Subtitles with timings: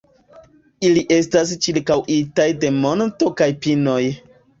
[0.87, 4.01] Ili estas ĉirkaŭitaj de monto kaj pinoj.